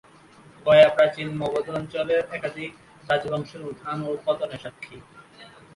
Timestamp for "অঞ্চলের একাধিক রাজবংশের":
1.77-3.61